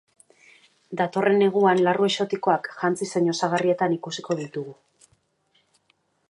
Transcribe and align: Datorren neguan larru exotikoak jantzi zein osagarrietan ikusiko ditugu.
Datorren 1.01 1.35
neguan 1.41 1.81
larru 1.87 2.07
exotikoak 2.07 2.71
jantzi 2.79 3.09
zein 3.11 3.29
osagarrietan 3.35 3.95
ikusiko 3.99 4.39
ditugu. 4.41 4.75